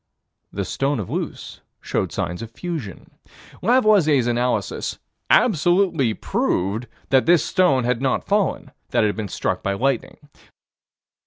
[0.51, 3.11] The stone of Luce showed signs of fusion.
[3.61, 4.97] Lavoisier's analysis
[5.29, 10.17] "absolutely proved" that this stone had not fallen: that it had been struck by lightning.